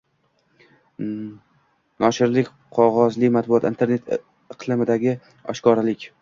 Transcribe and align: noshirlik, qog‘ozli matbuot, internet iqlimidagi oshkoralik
noshirlik, 2.05 2.49
qog‘ozli 2.79 3.29
matbuot, 3.37 3.69
internet 3.73 4.11
iqlimidagi 4.15 5.15
oshkoralik 5.55 6.11